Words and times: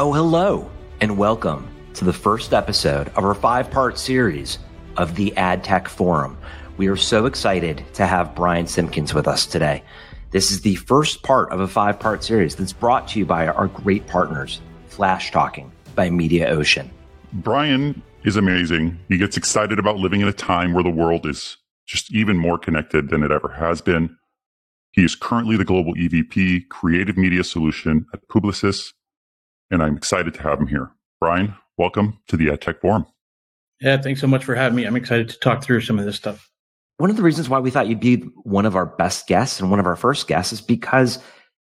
Oh, 0.00 0.12
hello, 0.12 0.70
and 1.00 1.18
welcome 1.18 1.68
to 1.94 2.04
the 2.04 2.12
first 2.12 2.54
episode 2.54 3.08
of 3.16 3.24
our 3.24 3.34
five 3.34 3.68
part 3.68 3.98
series 3.98 4.60
of 4.96 5.16
the 5.16 5.36
Ad 5.36 5.64
Tech 5.64 5.88
Forum. 5.88 6.38
We 6.76 6.86
are 6.86 6.94
so 6.94 7.26
excited 7.26 7.84
to 7.94 8.06
have 8.06 8.32
Bryan 8.36 8.66
Simkins 8.66 9.12
with 9.12 9.26
us 9.26 9.44
today. 9.44 9.82
This 10.30 10.52
is 10.52 10.60
the 10.60 10.76
first 10.76 11.24
part 11.24 11.50
of 11.50 11.58
a 11.58 11.66
five 11.66 11.98
part 11.98 12.22
series 12.22 12.54
that's 12.54 12.72
brought 12.72 13.08
to 13.08 13.18
you 13.18 13.26
by 13.26 13.48
our 13.48 13.66
great 13.66 14.06
partners, 14.06 14.60
Flashtalking 14.88 15.68
by 15.96 16.10
Mediaocean. 16.10 16.88
Brian 17.32 18.00
is 18.22 18.36
amazing. 18.36 19.00
He 19.08 19.18
gets 19.18 19.36
excited 19.36 19.80
about 19.80 19.96
living 19.96 20.20
in 20.20 20.28
a 20.28 20.32
time 20.32 20.74
where 20.74 20.84
the 20.84 20.90
world 20.90 21.26
is 21.26 21.56
just 21.86 22.14
even 22.14 22.36
more 22.36 22.56
connected 22.56 23.10
than 23.10 23.24
it 23.24 23.32
ever 23.32 23.48
has 23.48 23.80
been. 23.80 24.16
He 24.92 25.04
is 25.04 25.16
currently 25.16 25.56
the 25.56 25.64
global 25.64 25.94
EVP, 25.94 26.68
Creative 26.68 27.16
Media 27.16 27.42
Solution 27.42 28.06
at 28.14 28.28
Publicis, 28.28 28.92
and 29.70 29.82
I'm 29.82 29.96
excited 29.96 30.34
to 30.34 30.42
have 30.42 30.60
him 30.60 30.66
here. 30.66 30.90
Bryan, 31.20 31.54
welcome 31.76 32.18
to 32.28 32.36
the 32.36 32.46
AdTech 32.46 32.80
Forum. 32.80 33.06
Yeah, 33.80 34.00
thanks 34.00 34.20
so 34.20 34.26
much 34.26 34.44
for 34.44 34.54
having 34.54 34.76
me. 34.76 34.84
I'm 34.84 34.96
excited 34.96 35.28
to 35.28 35.38
talk 35.38 35.62
through 35.62 35.82
some 35.82 35.98
of 35.98 36.04
this 36.04 36.16
stuff. 36.16 36.50
One 36.96 37.10
of 37.10 37.16
the 37.16 37.22
reasons 37.22 37.48
why 37.48 37.60
we 37.60 37.70
thought 37.70 37.86
you'd 37.86 38.00
be 38.00 38.16
one 38.42 38.66
of 38.66 38.74
our 38.74 38.86
best 38.86 39.28
guests 39.28 39.60
and 39.60 39.70
one 39.70 39.78
of 39.78 39.86
our 39.86 39.96
first 39.96 40.26
guests 40.26 40.52
is 40.52 40.60
because 40.60 41.20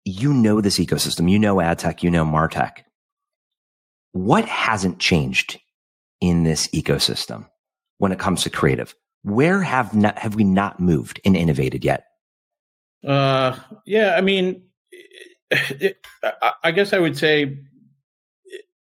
you 0.05 0.33
know 0.33 0.61
this 0.61 0.79
ecosystem, 0.79 1.31
you 1.31 1.39
know 1.39 1.61
ad 1.61 1.79
tech, 1.79 2.03
you 2.03 2.11
know 2.11 2.25
martech. 2.25 2.79
What 4.13 4.47
hasn't 4.47 4.99
changed 4.99 5.61
in 6.21 6.43
this 6.43 6.67
ecosystem 6.69 7.49
when 7.99 8.11
it 8.11 8.19
comes 8.19 8.43
to 8.43 8.51
creative? 8.51 8.97
Where 9.23 9.63
have 9.63 9.95
not, 9.95 10.19
have 10.19 10.35
we 10.35 10.43
not 10.43 10.81
moved 10.81 11.21
and 11.25 11.37
innovated 11.37 11.85
yet? 11.85 12.07
Uh, 13.07 13.57
yeah, 13.87 14.17
I 14.17 14.21
mean, 14.21 14.65
it, 15.51 16.05
I 16.65 16.73
guess 16.73 16.93
I 16.93 16.99
would 16.99 17.17
say 17.17 17.59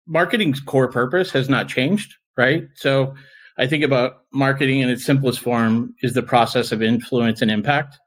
marketing's 0.08 0.60
core 0.60 0.92
purpose 0.92 1.32
has 1.32 1.50
not 1.50 1.68
changed, 1.68 2.16
right? 2.38 2.64
So 2.76 3.14
I 3.58 3.68
think 3.68 3.84
about 3.84 4.24
marketing 4.34 4.80
in 4.82 4.90
its 4.90 5.06
simplest 5.06 5.40
form 5.40 5.94
is 6.02 6.14
the 6.14 6.24
process 6.24 6.72
of 6.72 6.82
influence 6.82 7.42
and 7.42 7.52
impact. 7.52 7.98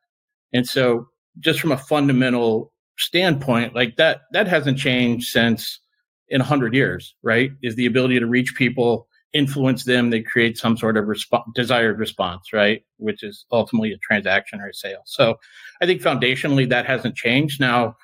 And 0.53 0.67
so 0.67 1.09
just 1.41 1.61
from 1.61 1.73
a 1.73 1.79
fundamental 1.79 2.73
standpoint, 2.99 3.75
like 3.75 3.97
that, 3.97 4.23
that 4.33 4.49
hasn't 4.49 4.79
changed 4.79 5.29
since 5.29 5.81
in 6.29 6.41
a 6.41 6.45
hundred 6.45 6.75
years, 6.75 7.15
right? 7.23 7.51
Is 7.63 7.77
the 7.77 7.87
ability 7.87 8.19
to 8.19 8.27
reach 8.27 8.55
people, 8.57 9.07
influence 9.33 9.85
them, 9.85 10.11
they 10.11 10.23
create 10.23 10.59
some 10.59 10.77
sort 10.77 10.97
of 10.97 11.05
resp- 11.05 11.55
desired 11.55 11.99
response, 11.99 12.53
right? 12.53 12.83
Which 12.97 13.23
is 13.23 13.45
ultimately 13.53 13.93
a 13.93 13.99
transaction 13.99 14.61
or 14.61 14.69
a 14.69 14.75
sale. 14.75 15.03
So 15.05 15.37
I 15.81 15.87
think 15.87 16.03
foundationally 16.03 16.69
that 16.71 16.87
hasn't 16.87 17.17
changed. 17.17 17.61
Now, 17.61 17.97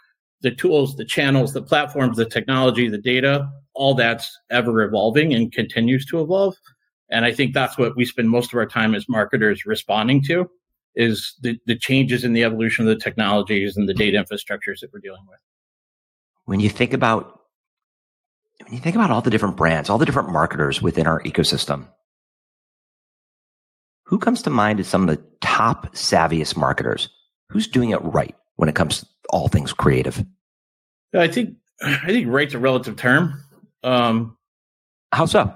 the 0.42 0.50
tools, 0.50 0.96
the 0.96 1.04
channels, 1.04 1.52
the 1.52 1.62
platforms, 1.62 2.16
the 2.16 2.26
technology, 2.26 2.88
the 2.88 2.98
data, 2.98 3.48
all 3.74 3.94
that's 3.94 4.38
ever 4.50 4.82
evolving 4.82 5.32
and 5.34 5.52
continues 5.52 6.04
to 6.06 6.20
evolve. 6.20 6.54
And 7.10 7.24
I 7.24 7.32
think 7.32 7.54
that's 7.54 7.76
what 7.76 7.96
we 7.96 8.04
spend 8.04 8.30
most 8.30 8.52
of 8.52 8.58
our 8.58 8.66
time 8.66 8.94
as 8.94 9.08
marketers 9.08 9.66
responding 9.66 10.22
to 10.24 10.50
is 10.94 11.34
the, 11.42 11.58
the 11.66 11.76
changes 11.76 12.24
in 12.24 12.32
the 12.32 12.44
evolution 12.44 12.86
of 12.86 12.94
the 12.94 13.02
technologies 13.02 13.76
and 13.76 13.88
the 13.88 13.94
data 13.94 14.18
infrastructures 14.18 14.80
that 14.80 14.90
we're 14.92 15.00
dealing 15.00 15.24
with. 15.28 15.38
When 16.44 16.60
you 16.60 16.68
think 16.68 16.92
about 16.92 17.40
when 18.64 18.74
you 18.74 18.80
think 18.80 18.94
about 18.94 19.10
all 19.10 19.22
the 19.22 19.30
different 19.30 19.56
brands, 19.56 19.90
all 19.90 19.98
the 19.98 20.06
different 20.06 20.30
marketers 20.30 20.80
within 20.80 21.06
our 21.06 21.20
ecosystem, 21.22 21.88
who 24.04 24.18
comes 24.18 24.42
to 24.42 24.50
mind 24.50 24.78
as 24.78 24.86
some 24.86 25.08
of 25.08 25.16
the 25.16 25.22
top 25.40 25.94
savviest 25.94 26.56
marketers? 26.56 27.08
Who's 27.48 27.66
doing 27.66 27.90
it 27.90 28.02
right 28.02 28.34
when 28.56 28.68
it 28.68 28.74
comes 28.74 29.00
to 29.00 29.06
all 29.30 29.48
things 29.48 29.72
creative? 29.72 30.24
I 31.14 31.28
think 31.28 31.56
I 31.82 32.06
think 32.06 32.28
right's 32.28 32.54
a 32.54 32.58
relative 32.58 32.96
term. 32.96 33.42
Um, 33.82 34.36
How 35.12 35.26
so? 35.26 35.54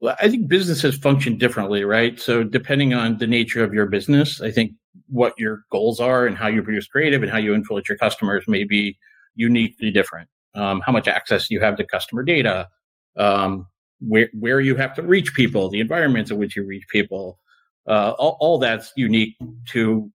Well, 0.00 0.16
I 0.20 0.28
think 0.28 0.48
businesses 0.48 0.96
function 0.96 1.36
differently, 1.36 1.84
right? 1.84 2.18
So 2.18 2.42
depending 2.42 2.94
on 2.94 3.18
the 3.18 3.26
nature 3.26 3.62
of 3.62 3.74
your 3.74 3.86
business, 3.86 4.40
I 4.40 4.50
think 4.50 4.72
what 5.08 5.34
your 5.38 5.64
goals 5.70 6.00
are 6.00 6.26
and 6.26 6.36
how 6.36 6.46
you 6.48 6.62
produce 6.62 6.86
creative 6.86 7.22
and 7.22 7.30
how 7.30 7.38
you 7.38 7.54
influence 7.54 7.88
your 7.88 7.98
customers 7.98 8.44
may 8.48 8.64
be 8.64 8.98
uniquely 9.34 9.90
different. 9.90 10.28
Um, 10.54 10.80
how 10.80 10.92
much 10.92 11.06
access 11.06 11.50
you 11.50 11.60
have 11.60 11.76
to 11.76 11.84
customer 11.84 12.22
data, 12.22 12.68
um, 13.16 13.66
where 14.00 14.28
where 14.32 14.60
you 14.60 14.74
have 14.76 14.94
to 14.94 15.02
reach 15.02 15.34
people, 15.34 15.68
the 15.68 15.80
environments 15.80 16.30
in 16.30 16.38
which 16.38 16.56
you 16.56 16.64
reach 16.64 16.86
people, 16.88 17.38
uh, 17.86 18.12
all, 18.18 18.36
all 18.40 18.58
that's 18.58 18.92
unique 18.96 19.36
to 19.68 20.10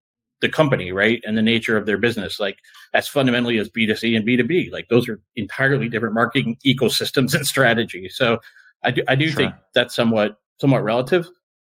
the 0.45 0.51
company, 0.51 0.91
right? 0.91 1.21
And 1.25 1.37
the 1.37 1.41
nature 1.41 1.75
of 1.75 1.85
their 1.85 1.97
business. 1.97 2.39
Like 2.39 2.59
as 2.95 3.07
fundamentally 3.07 3.57
as 3.57 3.69
B2C 3.69 4.15
and 4.15 4.25
B2B. 4.25 4.71
Like 4.71 4.87
those 4.87 5.07
are 5.09 5.19
entirely 5.35 5.89
different 5.89 6.15
marketing 6.15 6.57
ecosystems 6.65 7.33
and 7.35 7.45
strategies. 7.45 8.15
So 8.15 8.39
I 8.83 8.91
do, 8.91 9.03
I 9.07 9.15
do 9.15 9.27
sure. 9.27 9.35
think 9.35 9.53
that's 9.75 9.93
somewhat 9.93 10.37
somewhat 10.59 10.83
relative. 10.83 11.27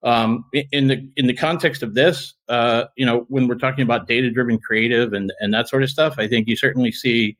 Um, 0.04 0.44
in 0.70 0.86
the 0.86 1.10
in 1.16 1.26
the 1.26 1.34
context 1.34 1.82
of 1.82 1.94
this, 1.94 2.34
uh, 2.48 2.84
you 2.96 3.04
know, 3.04 3.26
when 3.28 3.48
we're 3.48 3.56
talking 3.56 3.82
about 3.82 4.06
data 4.06 4.30
driven 4.30 4.58
creative 4.58 5.12
and 5.12 5.32
and 5.40 5.52
that 5.52 5.68
sort 5.68 5.82
of 5.82 5.90
stuff, 5.90 6.14
I 6.18 6.28
think 6.28 6.46
you 6.46 6.56
certainly 6.56 6.92
see 6.92 7.36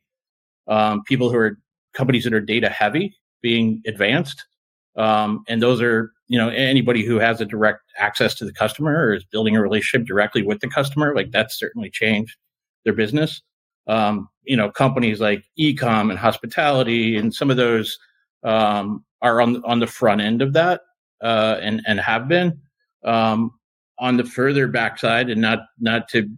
um, 0.67 1.01
people 1.05 1.29
who 1.29 1.37
are 1.37 1.57
companies 1.93 2.25
that 2.25 2.33
are 2.33 2.41
data 2.41 2.69
heavy 2.69 3.15
being 3.41 3.81
advanced, 3.87 4.45
um, 4.97 5.45
and 5.47 5.61
those 5.61 5.81
are 5.81 6.11
you 6.29 6.37
know 6.37 6.49
anybody 6.49 7.03
who 7.03 7.19
has 7.19 7.41
a 7.41 7.45
direct 7.45 7.81
access 7.97 8.33
to 8.35 8.45
the 8.45 8.53
customer 8.53 9.07
or 9.07 9.13
is 9.13 9.25
building 9.25 9.55
a 9.55 9.61
relationship 9.61 10.07
directly 10.07 10.41
with 10.41 10.61
the 10.61 10.69
customer 10.69 11.13
like 11.13 11.31
that's 11.31 11.59
certainly 11.59 11.89
changed 11.89 12.37
their 12.85 12.93
business. 12.93 13.41
Um, 13.87 14.29
you 14.43 14.55
know 14.55 14.71
companies 14.71 15.19
like 15.19 15.43
ecom 15.59 16.09
and 16.09 16.17
hospitality 16.17 17.17
and 17.17 17.33
some 17.33 17.49
of 17.51 17.57
those 17.57 17.97
um, 18.43 19.03
are 19.21 19.41
on 19.41 19.63
on 19.65 19.79
the 19.79 19.87
front 19.87 20.21
end 20.21 20.41
of 20.41 20.53
that 20.53 20.81
uh, 21.21 21.57
and 21.61 21.81
and 21.85 21.99
have 21.99 22.27
been. 22.27 22.61
Um, 23.03 23.53
on 23.99 24.17
the 24.17 24.23
further 24.23 24.67
backside 24.67 25.29
and 25.29 25.41
not 25.41 25.59
not 25.79 26.07
to 26.09 26.29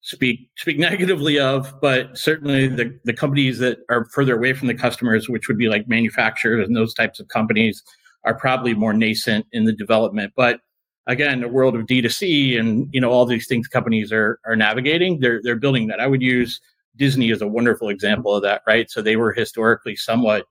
speak 0.00 0.48
speak 0.56 0.78
negatively 0.90 1.38
of 1.38 1.74
but 1.80 2.16
certainly 2.16 2.68
the 2.68 2.98
the 3.04 3.12
companies 3.12 3.58
that 3.58 3.78
are 3.90 4.06
further 4.06 4.36
away 4.36 4.52
from 4.52 4.68
the 4.68 4.74
customers 4.74 5.28
which 5.28 5.48
would 5.48 5.58
be 5.58 5.68
like 5.68 5.88
manufacturers 5.88 6.66
and 6.66 6.76
those 6.76 6.94
types 6.94 7.20
of 7.20 7.28
companies 7.28 7.82
are 8.24 8.34
probably 8.34 8.74
more 8.74 8.92
nascent 8.92 9.46
in 9.52 9.64
the 9.64 9.72
development. 9.72 10.32
But 10.36 10.60
again, 11.06 11.40
the 11.40 11.48
world 11.48 11.74
of 11.74 11.86
D2C 11.86 12.58
and 12.58 12.88
you 12.92 13.00
know 13.00 13.10
all 13.10 13.26
these 13.26 13.46
things 13.46 13.66
companies 13.66 14.12
are 14.12 14.38
are 14.44 14.56
navigating, 14.56 15.20
they're 15.20 15.40
they're 15.42 15.56
building 15.56 15.88
that. 15.88 16.00
I 16.00 16.06
would 16.06 16.22
use 16.22 16.60
Disney 16.96 17.30
as 17.32 17.42
a 17.42 17.48
wonderful 17.48 17.88
example 17.88 18.34
of 18.34 18.42
that, 18.42 18.62
right? 18.66 18.90
So 18.90 19.02
they 19.02 19.16
were 19.16 19.32
historically 19.32 19.96
somewhat 19.96 20.44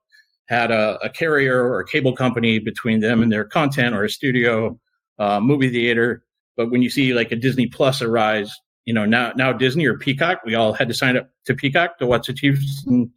had 0.47 0.72
a, 0.72 0.97
a 1.03 1.09
carrier 1.09 1.61
or 1.61 1.81
a 1.81 1.88
cable 1.88 2.16
company 2.16 2.57
between 2.57 3.01
them 3.01 3.22
and 3.22 3.31
their 3.31 3.44
content 3.44 3.94
or 3.94 4.05
a 4.05 4.09
studio, 4.09 4.79
uh, 5.19 5.39
movie 5.39 5.69
theater. 5.69 6.23
But 6.55 6.72
when 6.72 6.81
you 6.81 6.89
see 6.89 7.13
like 7.13 7.31
a 7.31 7.35
Disney 7.35 7.67
Plus 7.67 8.01
arise, 8.01 8.53
you 8.85 8.94
know 8.94 9.05
now 9.05 9.34
now 9.35 9.51
Disney 9.53 9.85
or 9.85 9.97
Peacock, 9.97 10.41
we 10.45 10.55
all 10.55 10.73
had 10.73 10.88
to 10.88 10.94
sign 10.94 11.17
up 11.17 11.29
to 11.45 11.53
Peacock 11.53 11.99
to 11.99 12.07
watch 12.07 12.28
the 12.28 12.34
Chiefs 12.34 12.85
and 12.88 13.09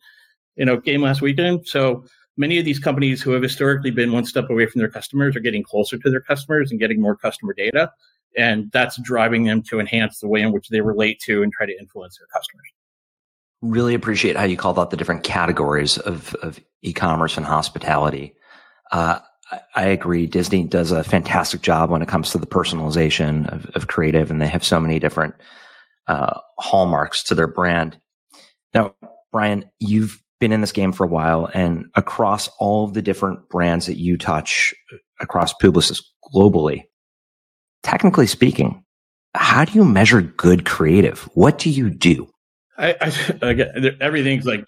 you 0.57 0.65
know 0.65 0.77
game 0.77 1.03
last 1.03 1.23
weekend. 1.23 1.67
So 1.67 2.05
many 2.37 2.59
of 2.59 2.65
these 2.65 2.79
companies 2.79 3.23
who 3.23 3.33
have 3.33 3.43
historically 3.43 3.91
been 3.91 4.13
one 4.13 4.25
step 4.25 4.49
away 4.51 4.67
from 4.67 4.81
their 4.81 4.91
customers 4.91 5.37
are 5.37 5.41
getting 5.41 5.63
closer 5.63 5.99
to 5.99 6.11
their 6.11 6.21
customers 6.21 6.71
and 6.71 6.81
getting 6.81 7.01
more 7.01 7.17
customer 7.17 7.53
data. 7.53 7.91
And 8.37 8.71
that's 8.73 9.01
driving 9.03 9.45
them 9.45 9.63
to 9.65 9.81
enhance 9.81 10.21
the 10.21 10.29
way 10.29 10.41
in 10.41 10.53
which 10.53 10.69
they 10.69 10.81
relate 10.81 11.21
to 11.21 11.43
and 11.43 11.53
try 11.53 11.67
to 11.67 11.79
influence 11.79 12.19
their 12.19 12.29
customers. 12.33 12.67
Really 13.61 13.95
appreciate 13.95 14.37
how 14.37 14.45
you 14.45 14.57
called 14.57 14.79
out 14.79 14.91
the 14.91 14.97
different 14.97 15.25
categories 15.25 15.99
of, 15.99 16.35
of 16.37 16.61
e-commerce 16.83 17.37
and 17.37 17.45
hospitality. 17.45 18.35
Uh, 18.91 19.19
I 19.75 19.87
agree. 19.87 20.27
Disney 20.27 20.63
does 20.63 20.93
a 20.93 21.05
fantastic 21.05 21.61
job 21.61 21.91
when 21.91 22.03
it 22.03 22.09
comes 22.09 22.31
to 22.31 22.39
the 22.39 22.47
personalization 22.47 23.53
of, 23.53 23.67
of 23.75 23.89
creative, 23.89 24.31
and 24.31 24.41
they 24.41 24.47
have 24.47 24.65
so 24.65 24.81
many 24.81 24.99
different 24.99 25.35
uh, 26.07 26.39
hallmarks 26.59 27.25
to 27.25 27.35
their 27.35 27.49
brand. 27.49 28.01
Now, 28.73 28.95
Bryan, 29.33 29.69
you've 29.81 30.23
been 30.41 30.53
in 30.53 30.61
this 30.61 30.73
game 30.73 30.93
for 30.93 31.05
a 31.05 31.09
while 31.09 31.49
and 31.55 31.85
across 31.95 32.49
all 32.59 32.85
of 32.85 32.95
the 32.95 33.03
different 33.03 33.49
brands 33.49 33.87
that 33.87 33.99
you 33.99 34.17
touch 34.17 34.75
uh, 34.93 34.97
across 35.21 35.55
Publicis 35.55 36.03
globally, 36.35 36.85
technically 37.83 38.27
speaking, 38.27 38.83
how 39.35 39.65
do 39.65 39.73
you 39.73 39.85
measure 39.85 40.23
good 40.23 40.65
creative? 40.65 41.29
What 41.35 41.59
do 41.59 41.71
you 41.71 41.91
do? 41.91 42.29
I, 42.79 42.97
I 43.01 43.37
again, 43.43 43.97
everything's 44.01 44.47
like 44.47 44.65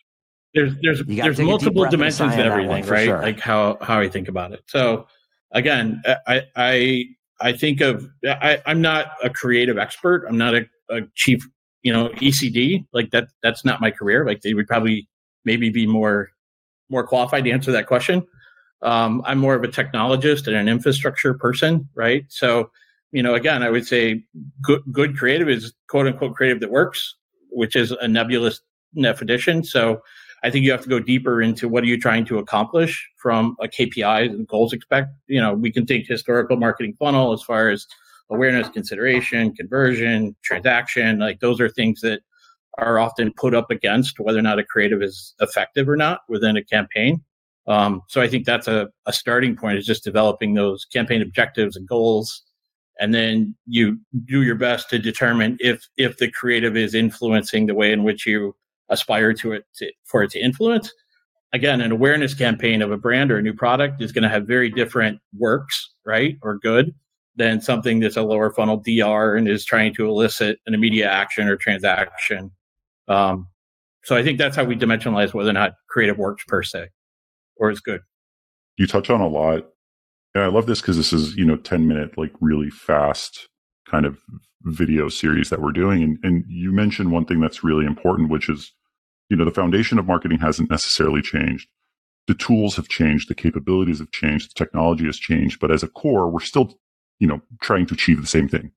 there's 0.55 0.75
there's 0.83 1.03
there's 1.07 1.41
multiple 1.41 1.89
dimensions 1.89 2.35
to 2.35 2.45
everything, 2.45 2.85
right? 2.87 3.07
Sure. 3.07 3.23
Like 3.23 3.41
how 3.41 3.79
how 3.81 3.99
I 3.99 4.09
think 4.09 4.29
about 4.29 4.53
it. 4.53 4.63
So 4.67 5.07
again, 5.51 6.03
I 6.27 6.43
I 6.55 7.05
I 7.41 7.53
think 7.53 7.81
of 7.81 8.07
I, 8.25 8.61
I'm 8.67 8.81
not 8.83 9.13
a 9.25 9.31
creative 9.31 9.79
expert. 9.79 10.27
I'm 10.29 10.39
not 10.39 10.55
a, 10.55 10.67
a 10.91 11.01
chief 11.15 11.47
you 11.83 11.93
know 11.93 12.11
ECD. 12.11 12.85
Like 12.93 13.11
that 13.11 13.29
that's 13.43 13.65
not 13.65 13.81
my 13.81 13.91
career. 13.91 14.27
Like 14.27 14.43
they 14.43 14.53
would 14.53 14.67
probably 14.67 15.09
maybe 15.45 15.71
be 15.71 15.87
more 15.87 16.31
more 16.91 17.07
qualified 17.07 17.45
to 17.45 17.51
answer 17.51 17.73
that 17.73 17.87
question. 17.87 18.27
Um, 18.83 19.23
I'm 19.25 19.39
more 19.39 19.55
of 19.55 19.65
a 19.65 19.69
technologist 19.69 20.47
and 20.47 20.57
an 20.57 20.69
infrastructure 20.69 21.33
person, 21.33 21.89
right? 21.95 22.25
So, 22.29 22.71
you 23.13 23.23
know, 23.23 23.35
again, 23.35 23.63
I 23.63 23.71
would 23.71 23.87
say 23.87 24.25
good, 24.61 24.83
good 24.91 25.17
creative 25.17 25.49
is 25.49 25.73
quote 25.89 26.07
unquote 26.07 26.35
creative 26.35 26.61
that 26.61 26.71
works, 26.71 27.15
which 27.51 27.77
is 27.77 27.93
a 27.93 28.09
nebulous 28.09 28.61
definition. 29.01 29.65
So, 29.65 30.03
I 30.45 30.51
think 30.51 30.65
you 30.65 30.73
have 30.73 30.83
to 30.83 30.89
go 30.89 30.99
deeper 30.99 31.41
into 31.41 31.69
what 31.69 31.85
are 31.85 31.87
you 31.87 32.01
trying 32.01 32.25
to 32.27 32.39
accomplish 32.39 33.09
from 33.17 33.57
a 33.61 33.69
KPI 33.69 34.27
and 34.27 34.47
goals 34.49 34.73
expect. 34.73 35.11
You 35.29 35.41
know, 35.41 35.55
we 35.55 35.71
can 35.71 35.87
take 35.87 36.07
historical 36.07 36.57
marketing 36.57 36.97
funnel 36.99 37.33
as 37.33 37.43
far 37.43 37.71
as 37.71 37.87
awareness, 38.29 38.69
consideration, 38.69 39.55
conversion, 39.55 40.35
transaction. 40.43 41.21
Like 41.21 41.39
those 41.39 41.61
are 41.61 41.69
things 41.69 42.01
that 42.01 42.23
are 42.79 42.99
often 42.99 43.33
put 43.37 43.55
up 43.55 43.71
against 43.71 44.19
whether 44.19 44.39
or 44.39 44.43
not 44.43 44.59
a 44.59 44.65
creative 44.65 45.03
is 45.03 45.35
effective 45.41 45.89
or 45.89 45.97
not 45.97 46.21
within 46.29 46.57
a 46.57 46.65
campaign. 46.65 47.23
Um, 47.67 48.03
so 48.09 48.21
I 48.21 48.29
think 48.29 48.45
that's 48.45 48.67
a, 48.67 48.89
a 49.07 49.13
starting 49.13 49.57
point 49.57 49.79
is 49.79 49.87
just 49.87 50.05
developing 50.05 50.55
those 50.55 50.85
campaign 50.85 51.23
objectives 51.23 51.77
and 51.77 51.87
goals. 51.87 52.43
And 52.99 53.15
then 53.15 53.55
you 53.67 53.99
do 54.25 54.43
your 54.43 54.55
best 54.55 54.91
to 54.91 54.99
determine 54.99 55.57
if 55.61 55.87
if 55.97 56.19
the 56.19 56.31
creative 56.31 56.77
is 56.77 56.95
influencing 56.95 57.67
the 57.67 57.75
way 57.75 57.93
in 57.93 58.05
which 58.05 58.27
you 58.27 58.55
aspire 58.89 59.33
to 59.35 59.53
it 59.53 59.65
to, 59.77 59.91
for 60.05 60.23
it 60.23 60.31
to 60.33 60.41
influence. 60.41 60.93
Again, 61.55 61.81
an 61.81 61.93
awareness 61.93 62.35
campaign 62.35 62.81
of 62.81 62.91
a 62.91 62.97
brand 62.97 63.31
or 63.31 63.39
a 63.39 63.43
new 63.43 63.53
product 63.53 64.01
is 64.01 64.13
going 64.13 64.23
to 64.23 64.29
have 64.29 64.47
very 64.47 64.71
different 64.71 65.21
works, 65.37 65.91
right, 66.05 66.39
or 66.43 66.59
good 66.59 66.95
than 67.37 67.61
something 67.61 68.01
that's 68.01 68.17
a 68.17 68.23
lower 68.23 68.53
funnel 68.53 68.77
DR 68.79 69.37
and 69.37 69.49
is 69.49 69.65
trying 69.65 69.95
to 69.95 70.07
elicit 70.07 70.59
an 70.67 70.75
immediate 70.75 71.09
action 71.09 71.49
or 71.49 71.57
transaction. 71.57 72.51
Um, 73.09 73.49
so 74.05 74.17
I 74.17 74.23
think 74.23 74.39
that's 74.39 74.57
how 74.57 74.65
we 74.65 74.77
dimensionalize 74.77 75.33
whether 75.33 75.51
or 75.51 75.55
not 75.55 75.73
creative 75.89 76.19
works 76.19 76.45
per 76.47 76.63
se 76.63 76.89
or 77.57 77.71
is 77.71 77.81
good. 77.81 78.01
You 78.77 78.87
touch 78.87 79.11
on 79.11 79.21
a 79.21 79.29
lot. 79.29 79.69
Yeah, 80.35 80.43
I 80.43 80.47
love 80.47 80.67
this 80.67 80.81
because 80.81 80.97
this 80.97 81.13
is, 81.13 81.37
you 81.37 81.45
know, 81.45 81.57
10 81.57 81.87
minute, 81.87 82.17
like 82.17 82.33
really 82.41 82.71
fast 82.71 83.49
kind 83.89 84.07
of 84.07 84.19
video 84.63 85.09
series 85.09 85.51
that 85.51 85.61
we're 85.61 85.73
doing. 85.73 86.03
And, 86.03 86.19
and 86.23 86.45
you 86.49 86.73
mentioned 86.73 87.13
one 87.13 87.27
thing 87.27 87.41
that's 87.41 87.63
really 87.63 87.85
important, 87.85 88.31
which 88.31 88.49
is, 88.49 88.73
you 89.29 89.37
know, 89.37 89.45
the 89.45 89.51
foundation 89.51 89.99
of 89.99 90.07
marketing 90.07 90.39
hasn't 90.39 90.71
necessarily 90.71 91.21
changed. 91.21 91.69
The 92.29 92.35
tools 92.35 92.77
have 92.77 92.89
changed, 92.89 93.29
the 93.29 93.35
capabilities 93.35 93.99
have 93.99 94.13
changed, 94.13 94.51
the 94.51 94.65
technology 94.65 95.05
has 95.07 95.19
changed, 95.19 95.59
but 95.61 95.71
as 95.71 95.83
a 95.83 95.89
core, 95.89 96.31
we're 96.31 96.41
still, 96.41 96.79
you 97.19 97.27
know, 97.27 97.41
trying 97.61 97.87
to 97.87 97.95
achieve 97.95 98.21
the 98.21 98.27
same 98.27 98.49
thing. 98.49 98.71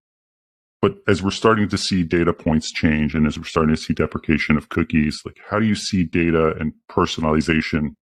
But 0.86 1.00
as 1.08 1.24
we're 1.24 1.32
starting 1.32 1.68
to 1.70 1.80
see 1.80 2.04
data 2.04 2.32
points 2.32 2.72
change 2.72 3.16
and 3.16 3.26
as 3.26 3.40
we're 3.40 3.46
starting 3.46 3.76
to 3.76 3.82
see 3.82 3.96
deprecation 3.96 4.56
of 4.56 4.70
cookies, 4.70 5.20
like 5.26 5.40
how 5.50 5.60
do 5.60 5.66
you 5.66 5.74
see 5.74 6.04
data 6.04 6.56
and 6.60 6.74
personalization 6.92 7.96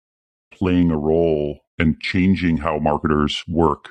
playing 0.51 0.91
a 0.91 0.97
role 0.97 1.59
and 1.79 2.01
changing 2.01 2.57
how 2.57 2.79
marketers 2.79 3.45
work 3.47 3.91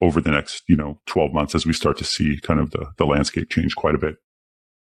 over 0.00 0.22
the 0.22 0.30
next, 0.30 0.62
you 0.70 0.74
know, 0.74 0.98
12 1.04 1.34
months 1.34 1.54
as 1.54 1.66
we 1.66 1.74
start 1.74 1.98
to 1.98 2.04
see 2.04 2.40
kind 2.40 2.60
of 2.60 2.70
the, 2.70 2.86
the 2.96 3.04
landscape 3.04 3.50
change 3.50 3.76
quite 3.76 3.94
a 3.94 3.98
bit? 3.98 4.16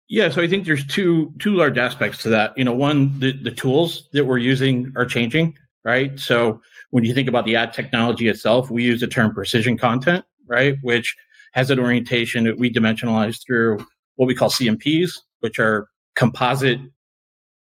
Yeah, 0.07 0.29
so 0.29 0.43
I 0.43 0.47
think 0.47 0.67
there's 0.67 0.85
two 0.85 1.33
two 1.39 1.55
large 1.55 1.79
aspects 1.79 2.21
to 2.21 2.29
that. 2.29 2.55
You 2.59 2.63
know, 2.63 2.75
one, 2.75 3.19
the, 3.19 3.31
the 3.31 3.49
tools 3.49 4.07
that 4.13 4.25
we're 4.25 4.37
using 4.37 4.93
are 4.95 5.05
changing, 5.05 5.57
right? 5.83 6.19
So 6.19 6.61
when 6.91 7.05
you 7.05 7.13
think 7.15 7.27
about 7.27 7.45
the 7.45 7.55
ad 7.55 7.73
technology 7.73 8.27
itself, 8.27 8.69
we 8.69 8.83
use 8.83 8.99
the 8.99 9.07
term 9.07 9.33
precision 9.33 9.79
content, 9.79 10.25
right? 10.45 10.77
Which 10.83 11.15
has 11.57 11.71
an 11.71 11.79
orientation 11.79 12.43
that 12.43 12.59
we 12.59 12.71
dimensionalize 12.71 13.43
through 13.43 13.79
what 14.15 14.27
we 14.27 14.35
call 14.35 14.47
CMPs, 14.47 15.09
which 15.39 15.57
are 15.57 15.87
composite, 16.15 16.79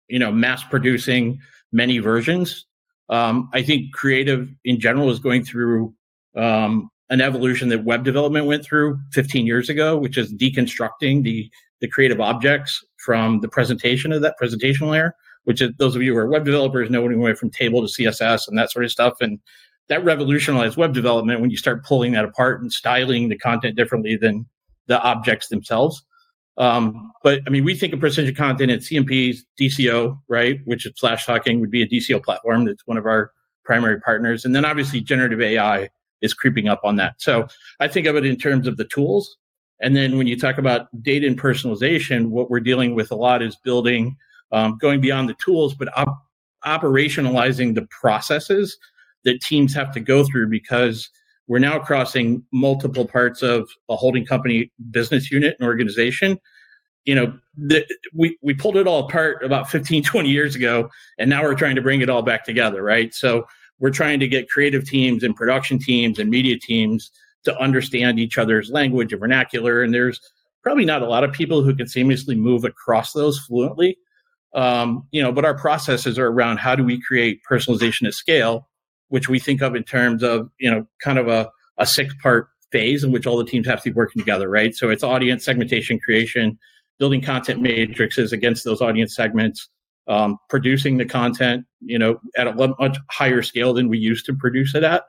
you 0.08 0.18
know, 0.18 0.32
mass 0.32 0.64
producing 0.64 1.38
many 1.74 1.98
versions. 1.98 2.68
Um, 3.10 3.50
I 3.52 3.62
think 3.62 3.94
creative 3.94 4.50
in 4.64 4.80
general 4.80 5.10
is 5.10 5.20
going 5.20 5.44
through 5.44 5.94
um, 6.38 6.90
an 7.10 7.20
evolution 7.20 7.68
that 7.68 7.84
web 7.84 8.06
development 8.06 8.46
went 8.46 8.64
through 8.64 8.98
15 9.12 9.46
years 9.46 9.68
ago, 9.68 9.98
which 9.98 10.18
is 10.18 10.34
deconstructing 10.34 11.24
the 11.24 11.52
the 11.82 11.88
creative 11.90 12.22
objects 12.22 12.86
from 12.98 13.42
the 13.42 13.50
presentation 13.50 14.14
of 14.14 14.22
that 14.22 14.38
presentation 14.38 14.88
layer. 14.88 15.14
Which 15.44 15.62
is 15.62 15.72
those 15.80 15.98
of 15.98 16.02
you 16.02 16.14
who 16.14 16.20
are 16.20 16.30
web 16.30 16.46
developers 16.46 16.90
know 16.90 17.02
when 17.02 17.12
we 17.12 17.18
went 17.18 17.38
from 17.38 17.50
table 17.50 17.86
to 17.86 17.92
CSS 17.92 18.48
and 18.48 18.58
that 18.58 18.72
sort 18.72 18.86
of 18.86 18.92
stuff, 18.92 19.16
and 19.20 19.38
that 19.89 20.04
revolutionized 20.04 20.78
web 20.78 20.94
development 20.94 21.42
when 21.42 21.50
you 21.50 21.57
start 21.57 21.86
pulling 21.86 22.13
that 22.13 22.25
apart 22.25 22.62
and 22.62 22.72
styling 22.72 23.30
the 23.30 23.38
content 23.38 23.75
differently 23.75 24.16
than 24.16 24.45
the 24.88 25.01
objects 25.01 25.50
themselves. 25.50 26.04
Um, 26.57 27.12
but 27.24 27.42
I 27.48 27.50
mean, 27.50 27.63
we 27.63 27.75
think 27.75 27.94
of 27.94 28.00
precision 28.00 28.36
content 28.36 28.72
at 28.72 28.80
CMPs, 28.80 29.39
DCO, 29.60 30.19
right? 30.28 30.60
Which 30.66 30.86
is 30.86 30.94
Flashtalking 30.94 31.60
would 31.60 31.72
be 31.72 31.81
a 31.81 31.88
DCO 31.88 32.24
platform. 32.24 32.66
That's 32.66 32.86
one 32.86 32.98
of 32.98 33.06
our 33.06 33.31
primary 33.63 34.00
partners. 34.00 34.45
And 34.45 34.56
then 34.56 34.66
obviously 34.66 35.01
generative 35.01 35.42
AI 35.42 35.89
is 36.22 36.34
creeping 36.34 36.68
up 36.68 36.81
on 36.84 36.98
that. 36.98 37.16
So 37.19 37.48
I 37.80 37.88
think 37.88 38.07
of 38.07 38.16
it 38.16 38.25
in 38.25 38.38
terms 38.38 38.68
of 38.68 38.77
the 38.77 38.86
tools. 38.86 39.38
And 39.80 39.95
then 39.95 40.18
when 40.18 40.27
you 40.27 40.38
talk 40.38 40.57
about 40.57 40.88
data 41.01 41.25
and 41.25 41.39
personalization, 41.39 42.27
what 42.27 42.50
we're 42.50 42.60
dealing 42.60 42.95
with 42.95 43.12
a 43.12 43.16
lot 43.16 43.42
is 43.42 43.56
building, 43.56 44.16
um, 44.51 44.77
going 44.80 45.01
beyond 45.01 45.30
the 45.30 45.36
tools, 45.44 45.74
but 45.74 45.89
op- 45.98 46.24
operationalizing 46.66 47.74
the 47.74 47.88
processes 47.88 48.77
that 49.24 49.42
teams 49.42 49.74
have 49.74 49.92
to 49.94 50.00
go 50.00 50.24
through 50.24 50.50
because 50.50 51.10
we're 51.48 51.60
now 51.60 51.80
crossing 51.80 52.46
multiple 52.54 53.06
parts 53.06 53.42
of 53.42 53.70
a 53.90 53.96
holding 53.98 54.26
company 54.26 54.72
business 54.90 55.30
unit 55.30 55.56
and 55.60 55.68
organization. 55.68 56.40
You 57.04 57.16
know 57.16 57.40
the, 57.58 57.86
we, 58.14 58.38
we 58.42 58.54
pulled 58.54 58.78
it 58.78 58.88
all 58.88 59.06
apart 59.06 59.44
about 59.44 59.70
15 59.70 60.04
20 60.04 60.30
years 60.30 60.56
ago 60.56 60.90
and 61.18 61.30
now 61.30 61.44
we're 61.44 61.56
trying 61.56 61.76
to 61.76 61.82
bring 61.82 62.00
it 62.00 62.10
all 62.10 62.22
back 62.22 62.46
together 62.46 62.82
right? 62.84 63.14
So 63.14 63.48
we're 63.80 63.90
trying 63.90 64.20
to 64.20 64.28
get 64.28 64.50
creative 64.50 64.88
teams 64.88 65.24
and 65.24 65.36
production 65.36 65.80
teams 65.80 66.20
and 66.20 66.30
media 66.30 66.58
teams 66.58 67.12
to 67.44 67.58
understand 67.60 68.20
each 68.20 68.38
other's 68.38 68.70
language 68.70 69.12
and 69.12 69.20
vernacular 69.20 69.82
and 69.82 69.94
there's 69.94 70.22
probably 70.64 70.86
not 70.86 71.02
a 71.02 71.08
lot 71.08 71.24
of 71.24 71.34
people 71.34 71.64
who 71.64 71.76
can 71.76 71.88
seamlessly 71.88 72.38
move 72.38 72.64
across 72.64 73.14
those 73.14 73.40
fluently. 73.40 73.98
Um, 74.54 75.08
you 75.12 75.24
know 75.24 75.32
but 75.32 75.44
our 75.44 75.58
processes 75.58 76.20
are 76.20 76.28
around 76.28 76.60
how 76.60 76.76
do 76.76 76.84
we 76.84 77.02
create 77.02 77.42
personalization 77.50 78.08
at 78.08 78.14
scale 78.14 78.70
which 79.12 79.28
we 79.28 79.40
think 79.40 79.62
of 79.62 79.75
in 79.75 79.84
terms 79.84 80.24
of 80.24 80.50
you 80.58 80.72
know 80.72 80.88
kind 81.04 81.19
of 81.19 81.28
a, 81.28 81.50
a 81.78 81.86
six 81.86 82.13
part 82.24 82.48
phase 82.72 83.04
in 83.04 83.12
which 83.12 83.28
all 83.28 83.38
the 83.38 83.46
teams 83.46 83.68
have 83.68 83.84
to 83.84 83.92
be 83.92 83.94
working 83.94 84.22
together 84.22 84.50
right? 84.50 84.74
So 84.74 84.90
it's 84.90 85.04
audience 85.04 85.46
segmentation 85.46 86.00
creation 86.00 86.58
building 86.98 87.22
content 87.22 87.62
matrices 87.62 88.31
against 88.31 88.63
those 88.63 88.81
audience 88.81 89.16
segments 89.16 89.69
um, 90.08 90.38
producing 90.50 90.98
the 90.98 91.06
content 91.06 91.66
you 91.81 92.00
know 92.00 92.19
at 92.38 92.48
a 92.48 92.54
much 92.80 92.98
higher 93.10 93.42
scale 93.42 93.74
than 93.74 93.90
we 93.90 93.98
used 93.98 94.25
to 94.25 94.34
produce 94.34 94.74
it 94.74 94.84
at. 94.84 95.04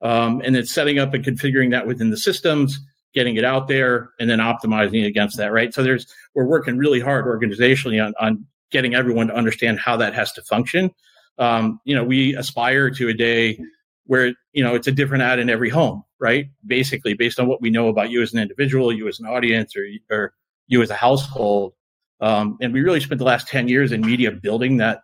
Um, 0.00 0.42
and 0.44 0.54
then 0.54 0.64
setting 0.64 1.00
up 1.00 1.12
and 1.14 1.24
configuring 1.24 1.72
that 1.72 1.86
within 1.86 2.10
the 2.10 2.16
systems 2.16 2.78
getting 3.14 3.36
it 3.36 3.44
out 3.44 3.66
there 3.66 4.10
and 4.20 4.30
then 4.30 4.38
optimizing 4.38 5.06
against 5.06 5.38
that 5.38 5.52
right? 5.52 5.72
So 5.72 5.82
there's 5.82 6.06
we're 6.34 6.44
working 6.44 6.76
really 6.76 7.00
hard 7.00 7.24
organizationally 7.24 8.04
on, 8.04 8.12
on 8.20 8.44
getting 8.70 8.94
everyone 8.94 9.28
to 9.28 9.34
understand 9.34 9.80
how 9.80 9.96
that 9.96 10.14
has 10.14 10.32
to 10.32 10.42
function 10.42 10.90
um, 11.38 11.80
you 11.84 11.94
know, 11.94 12.04
we 12.04 12.34
aspire 12.36 12.90
to 12.90 13.08
a 13.08 13.14
day 13.14 13.58
where, 14.04 14.32
you 14.52 14.62
know, 14.62 14.74
it's 14.74 14.86
a 14.86 14.92
different 14.92 15.22
ad 15.22 15.38
in 15.38 15.50
every 15.50 15.68
home, 15.68 16.02
right? 16.18 16.46
Basically, 16.66 17.14
based 17.14 17.38
on 17.38 17.46
what 17.46 17.60
we 17.60 17.70
know 17.70 17.88
about 17.88 18.10
you 18.10 18.22
as 18.22 18.32
an 18.32 18.40
individual, 18.40 18.92
you 18.92 19.06
as 19.06 19.20
an 19.20 19.26
audience, 19.26 19.76
or, 19.76 19.86
or 20.10 20.32
you 20.66 20.82
as 20.82 20.90
a 20.90 20.94
household. 20.94 21.74
Um, 22.20 22.56
and 22.60 22.72
we 22.72 22.80
really 22.80 23.00
spent 23.00 23.18
the 23.18 23.24
last 23.24 23.48
10 23.48 23.68
years 23.68 23.92
in 23.92 24.00
media 24.00 24.32
building 24.32 24.78
that, 24.78 25.02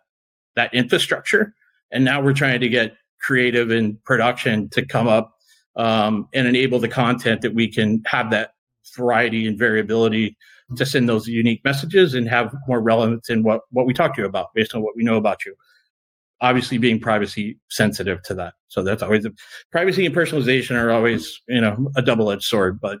that 0.55 0.73
infrastructure. 0.73 1.53
And 1.91 2.03
now 2.03 2.21
we're 2.21 2.33
trying 2.33 2.59
to 2.59 2.69
get 2.69 2.95
creative 3.21 3.71
and 3.71 4.03
production 4.03 4.69
to 4.69 4.85
come 4.85 5.07
up 5.07 5.33
um, 5.75 6.27
and 6.33 6.47
enable 6.47 6.79
the 6.79 6.87
content 6.87 7.41
that 7.41 7.53
we 7.53 7.71
can 7.71 8.01
have 8.05 8.31
that 8.31 8.51
variety 8.95 9.47
and 9.47 9.57
variability 9.57 10.35
to 10.75 10.85
send 10.85 11.07
those 11.07 11.27
unique 11.27 11.63
messages 11.63 12.15
and 12.15 12.27
have 12.27 12.53
more 12.67 12.81
relevance 12.81 13.29
in 13.29 13.43
what, 13.43 13.61
what 13.69 13.85
we 13.85 13.93
talk 13.93 14.15
to 14.15 14.21
you 14.21 14.27
about 14.27 14.47
based 14.55 14.73
on 14.73 14.81
what 14.81 14.95
we 14.95 15.03
know 15.03 15.15
about 15.15 15.45
you 15.45 15.55
obviously 16.41 16.77
being 16.77 16.99
privacy 16.99 17.57
sensitive 17.69 18.21
to 18.23 18.33
that. 18.35 18.53
So 18.67 18.83
that's 18.83 19.01
always 19.01 19.25
a, 19.25 19.31
privacy 19.71 20.05
and 20.05 20.13
personalization 20.13 20.75
are 20.75 20.91
always, 20.91 21.41
you 21.47 21.61
know, 21.61 21.89
a 21.95 22.01
double 22.01 22.31
edged 22.31 22.43
sword, 22.43 22.79
but 22.79 22.99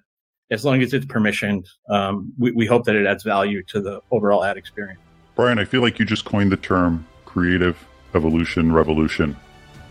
as 0.51 0.63
long 0.63 0.81
as 0.81 0.93
it's 0.93 1.05
permissioned, 1.05 1.65
um, 1.89 2.31
we, 2.37 2.51
we 2.51 2.65
hope 2.65 2.85
that 2.85 2.95
it 2.95 3.05
adds 3.05 3.23
value 3.23 3.63
to 3.63 3.81
the 3.81 3.99
overall 4.11 4.43
ad 4.43 4.57
experience. 4.57 4.99
Bryan, 5.35 5.59
I 5.59 5.65
feel 5.65 5.81
like 5.81 5.99
you 5.99 6.05
just 6.05 6.23
coined 6.25 6.51
the 6.51 6.57
term 6.57 7.05
creative 7.25 7.85
evolution 8.13 8.71
revolution, 8.71 9.35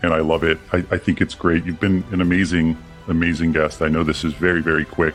and 0.01 0.13
I 0.13 0.19
love 0.19 0.43
it. 0.43 0.57
I, 0.73 0.77
I 0.89 0.97
think 0.97 1.21
it's 1.21 1.35
great. 1.35 1.65
You've 1.65 1.79
been 1.79 2.03
an 2.11 2.21
amazing, 2.21 2.77
amazing 3.07 3.51
guest. 3.51 3.81
I 3.81 3.89
know 3.89 4.03
this 4.03 4.23
is 4.23 4.33
very, 4.33 4.61
very 4.61 4.85
quick, 4.85 5.13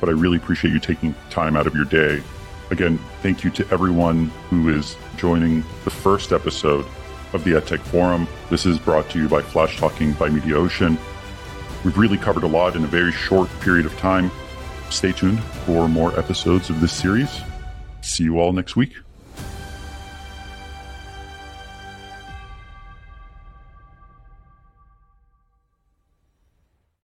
but 0.00 0.08
I 0.08 0.12
really 0.12 0.38
appreciate 0.38 0.72
you 0.72 0.80
taking 0.80 1.14
time 1.30 1.56
out 1.56 1.66
of 1.66 1.74
your 1.74 1.84
day. 1.84 2.22
Again, 2.70 2.98
thank 3.22 3.44
you 3.44 3.50
to 3.50 3.68
everyone 3.70 4.26
who 4.48 4.70
is 4.70 4.96
joining 5.16 5.60
the 5.84 5.90
first 5.90 6.32
episode 6.32 6.86
of 7.34 7.44
the 7.44 7.52
AdTech 7.52 7.80
Forum. 7.80 8.26
This 8.48 8.64
is 8.64 8.78
brought 8.78 9.10
to 9.10 9.18
you 9.18 9.28
by 9.28 9.42
Flashtalking 9.42 10.18
by 10.18 10.30
Mediaocean. 10.30 10.96
We've 11.84 11.98
really 11.98 12.16
covered 12.16 12.44
a 12.44 12.48
lot 12.48 12.76
in 12.76 12.84
a 12.84 12.86
very 12.88 13.12
short 13.12 13.50
period 13.60 13.84
of 13.84 13.96
time. 13.98 14.30
Stay 14.88 15.12
tuned 15.12 15.42
for 15.66 15.88
more 15.88 16.18
episodes 16.18 16.70
of 16.70 16.80
this 16.80 16.92
series. 16.92 17.40
See 18.00 18.24
you 18.24 18.38
all 18.38 18.52
next 18.52 18.76
week. 18.76 18.94